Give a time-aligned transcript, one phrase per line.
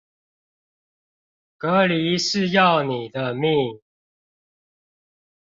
[1.59, 3.79] 隔離是要你的命